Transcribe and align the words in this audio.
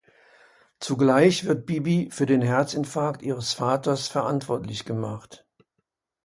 Zugleich 0.79 1.45
wird 1.45 1.67
Bibi 1.67 2.09
für 2.11 2.25
den 2.25 2.41
Herzinfarkt 2.41 3.21
ihres 3.21 3.53
Vaters 3.53 4.07
verantwortlich 4.07 4.83
gemacht. 4.83 5.45